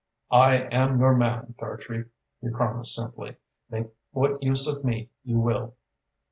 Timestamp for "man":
1.15-1.53